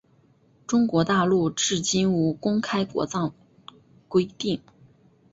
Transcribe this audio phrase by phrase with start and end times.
[0.65, 3.35] 中国大陆至今无公开国葬
[4.07, 4.59] 规定。